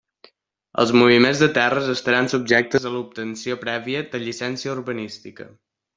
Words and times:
Els 0.83 0.93
moviments 1.01 1.41
de 1.43 1.49
terres 1.57 1.91
estaran 1.95 2.31
subjectes 2.33 2.87
a 2.91 2.95
l'obtenció 2.95 3.61
prèvia 3.67 4.03
de 4.15 4.23
la 4.23 4.29
llicència 4.31 4.75
urbanística. 4.79 5.47